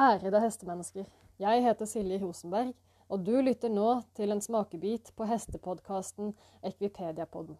[0.00, 1.04] Ærede hestemennesker.
[1.38, 2.70] Jeg heter Silje Rosenberg,
[3.08, 6.30] og du lytter nå til en smakebit på hestepodkasten
[6.64, 7.58] Ekvipediapodden.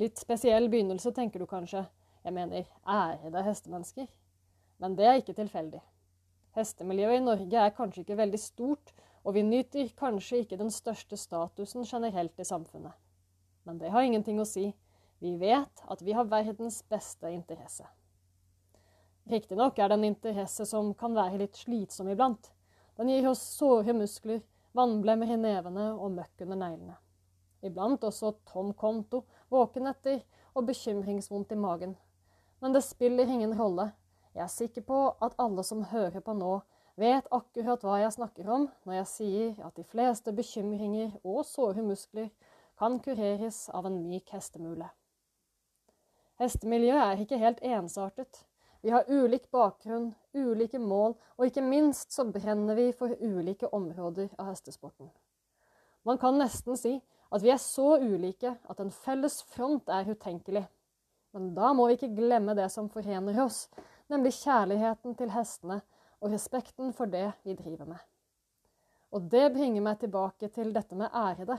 [0.00, 1.82] Litt spesiell begynnelse, tenker du kanskje.
[2.24, 4.06] Jeg mener ærede hestemennesker.
[4.78, 5.82] Men det er ikke tilfeldig.
[6.56, 11.20] Hestemiljøet i Norge er kanskje ikke veldig stort, og vi nyter kanskje ikke den største
[11.20, 12.96] statusen generelt i samfunnet.
[13.68, 14.70] Men det har ingenting å si.
[15.20, 17.84] Vi vet at vi har verdens beste interesse.
[19.26, 22.52] Riktignok er det en interesse som kan være litt slitsom iblant.
[22.96, 24.38] Den gir oss såre muskler,
[24.76, 26.94] vannblemmer i nevene og møkk under neglene.
[27.66, 30.20] Iblant også tom konto, våkenetter
[30.54, 31.96] og bekymringsvondt i magen.
[32.62, 33.90] Men det spiller ingen rolle.
[34.36, 36.60] Jeg er sikker på at alle som hører på nå,
[36.96, 41.82] vet akkurat hva jeg snakker om når jeg sier at de fleste bekymringer og såre
[41.84, 42.30] muskler
[42.78, 44.88] kan kureres av en myk hestemule.
[46.40, 48.44] Hestemiljøet er ikke helt ensartet.
[48.86, 54.28] Vi har ulik bakgrunn, ulike mål, og ikke minst så brenner vi for ulike områder
[54.38, 55.08] av hestesporten.
[56.06, 56.92] Man kan nesten si
[57.34, 60.62] at vi er så ulike at en felles front er utenkelig.
[61.34, 63.64] Men da må vi ikke glemme det som forener oss,
[64.06, 65.80] nemlig kjærligheten til hestene
[66.20, 68.04] og respekten for det vi driver med.
[69.10, 71.58] Og det bringer meg tilbake til dette med ærede.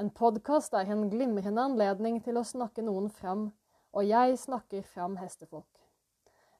[0.00, 3.50] En podkast er en glimrende anledning til å snakke noen fram,
[3.92, 5.69] og jeg snakker fram hestefolk.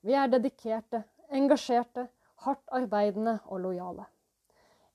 [0.00, 2.06] Vi er dedikerte, engasjerte,
[2.46, 4.06] hardt arbeidende og lojale.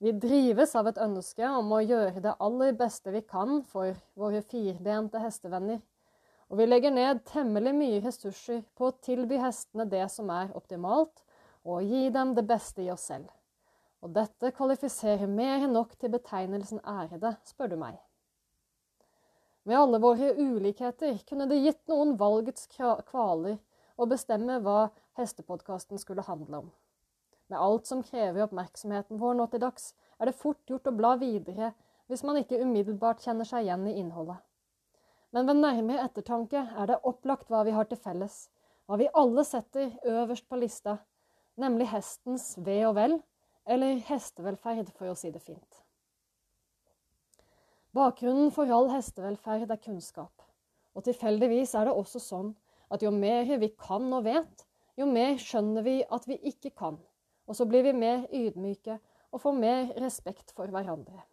[0.02, 4.42] Vi drives av et ønske om å gjøre det aller beste vi kan for våre
[4.42, 5.80] firbente hestevenner,
[6.50, 11.22] og vi legger ned temmelig mye ressurser på å tilby hestene det som er optimalt,
[11.66, 13.30] og gi dem det beste i oss selv.
[14.06, 17.96] Og dette kvalifiserer mer enn nok til betegnelsen ærede, spør du meg.
[19.66, 23.58] Med alle våre ulikheter kunne det gitt noen valgets kvaler
[23.96, 26.72] og bestemme hva hestepodkasten skulle handle om.
[27.48, 31.14] Med alt som krever oppmerksomheten vår nå til dags, er det fort gjort å bla
[31.22, 31.74] videre
[32.10, 34.42] hvis man ikke umiddelbart kjenner seg igjen i innholdet.
[35.36, 38.48] Men ved nærmere ettertanke er det opplagt hva vi har til felles,
[38.86, 41.00] hva vi alle setter øverst på lista,
[41.60, 43.18] nemlig hestens ve og vel,
[43.66, 45.82] eller hestevelferd, for å si det fint.
[47.96, 50.46] Bakgrunnen for all hestevelferd er kunnskap,
[50.94, 52.54] og tilfeldigvis er det også sånn
[52.92, 54.66] at jo mer vi kan og vet,
[54.98, 56.98] jo mer skjønner vi at vi ikke kan.
[57.46, 58.98] Og så blir vi mer ydmyke
[59.32, 61.24] og får mer respekt for hverandre.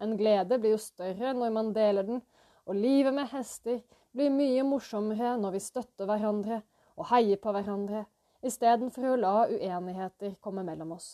[0.00, 2.22] En glede blir jo større når man deler den,
[2.66, 3.80] og livet med hester
[4.16, 6.62] blir mye morsommere når vi støtter hverandre
[6.96, 8.06] og heier på hverandre,
[8.44, 11.12] istedenfor å la uenigheter komme mellom oss.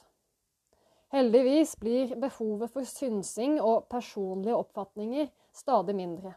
[1.14, 6.34] Heldigvis blir behovet for synsing og personlige oppfatninger stadig mindre.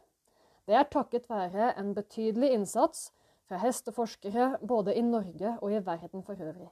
[0.70, 3.08] Det er takket være en betydelig innsats
[3.50, 6.70] fra hesteforskere både i Norge og i verden for øvrig.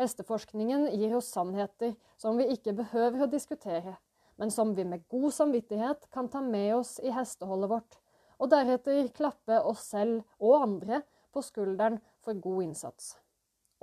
[0.00, 3.98] Hesteforskningen gir oss sannheter som vi ikke behøver å diskutere,
[4.40, 8.00] men som vi med god samvittighet kan ta med oss i hesteholdet vårt,
[8.40, 11.04] og deretter klappe oss selv og andre
[11.36, 13.18] på skulderen for god innsats.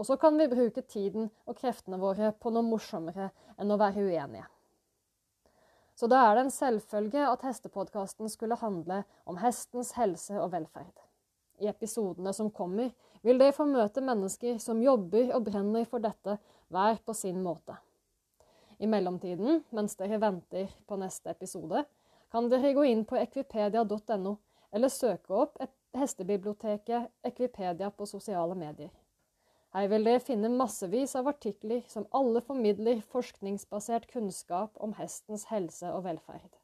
[0.02, 3.30] Og så kan vi bruke tiden og kreftene våre på noe morsommere
[3.62, 4.50] enn å være uenige.
[6.00, 10.94] Så da er det en selvfølge at hestepodkasten skulle handle om hestens helse og velferd.
[11.60, 16.38] I episodene som kommer, vil dere få møte mennesker som jobber og brenner for dette,
[16.72, 17.76] hver på sin måte.
[18.80, 21.84] I mellomtiden, mens dere venter på neste episode,
[22.32, 24.38] kan dere gå inn på ekvipedia.no,
[24.72, 25.60] eller søke opp
[25.98, 28.94] hestebiblioteket Ekvipedia på sosiale medier.
[29.76, 35.92] Her vil dere finne massevis av artikler som alle formidler forskningsbasert kunnskap om hestens helse
[35.94, 36.58] og velferd.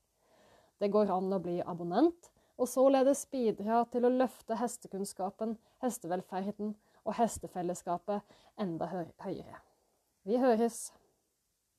[0.81, 6.73] Det går an å bli abonnent, og således bidra til å løfte hestekunnskapen, hestevelferden
[7.05, 9.61] og hestefellesskapet enda høyere.
[10.25, 10.87] Vi høres!